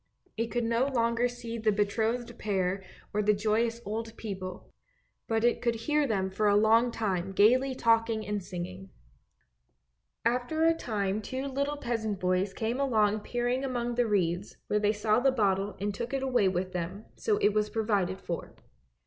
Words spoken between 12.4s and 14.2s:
came along peering among the